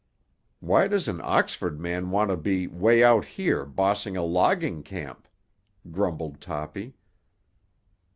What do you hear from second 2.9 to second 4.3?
out here bossing a